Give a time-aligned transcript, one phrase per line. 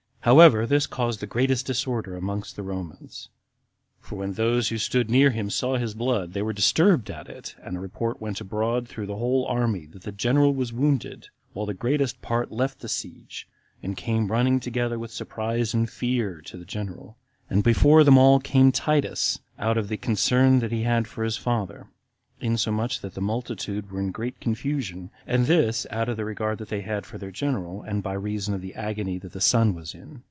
[0.23, 3.29] However, this caused the greatest disorder among the Romans;
[3.99, 7.55] for when those who stood near him saw his blood, they were disturbed at it,
[7.63, 11.65] and a report went abroad, through the whole army, that the general was wounded, while
[11.65, 13.47] the greatest part left the siege,
[13.81, 17.17] and came running together with surprise and fear to the general;
[17.49, 21.87] and before them all came Titus, out of the concern he had for his father,
[22.43, 26.81] insomuch that the multitude were in great confusion, and this out of the regard they
[26.81, 30.19] had for their general, and by reason of the agony that the son was in.